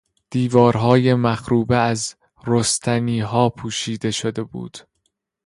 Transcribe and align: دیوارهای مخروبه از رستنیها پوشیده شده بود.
دیوارهای 0.29 1.13
مخروبه 1.13 1.75
از 1.77 2.15
رستنیها 2.47 3.49
پوشیده 3.49 4.11
شده 4.11 4.43
بود. 4.43 4.77